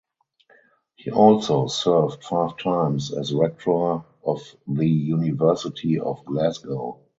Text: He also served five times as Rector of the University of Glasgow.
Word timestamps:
He 0.95 1.11
also 1.11 1.67
served 1.67 2.23
five 2.23 2.57
times 2.57 3.13
as 3.13 3.35
Rector 3.35 4.01
of 4.25 4.41
the 4.67 4.87
University 4.87 5.99
of 5.99 6.25
Glasgow. 6.25 7.01